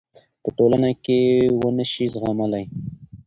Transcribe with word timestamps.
پـه 0.43 0.49
ټـولـنـه 0.57 0.91
کـې 1.05 1.19
ونشـي 1.61 2.05
زغـملـى. 2.13 2.63